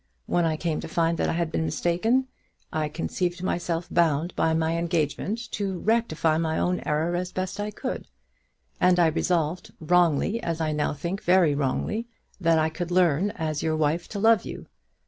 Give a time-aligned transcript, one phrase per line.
[0.25, 2.27] When I came to find that I had been mistaken,
[2.73, 7.69] I conceived myself bound by my engagement to rectify my own error as best I
[7.69, 8.07] could;
[8.79, 12.07] and I resolved, wrongly, as I now think, very wrongly,
[12.39, 14.65] that I could learn as your wife to love you.